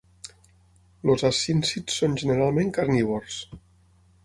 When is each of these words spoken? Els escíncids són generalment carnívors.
Els 1.11 1.25
escíncids 1.29 1.99
són 2.01 2.17
generalment 2.23 2.73
carnívors. 2.81 3.39